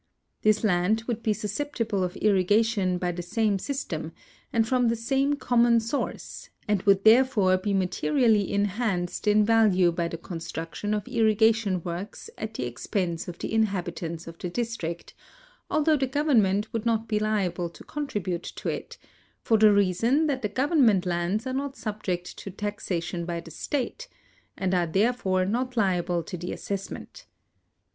[0.41, 4.13] This land would be susceptible of irrigation by the same system
[4.51, 10.07] and from the same connnon source, and would therefore be materially enhanced in value by
[10.07, 15.13] the construction of irriga tion works at the ex])ense of the inhabitants of the district,
[15.69, 18.97] al though the government would not be liable to contribute to it,
[19.43, 23.51] for the reason that the government lands are not subject to tax ation by the
[23.51, 24.07] state,
[24.57, 27.27] and are therefore not liable to the assessment.